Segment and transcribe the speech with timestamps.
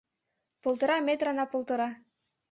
[0.61, 1.89] —Полтара метра на полтара.